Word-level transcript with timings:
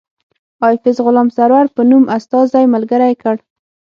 ایفز 0.67 0.97
غلام 1.05 1.27
سرور 1.37 1.65
په 1.75 1.81
نوم 1.89 2.03
استازی 2.17 2.65
ملګری 2.73 3.13
کړ. 3.21 3.35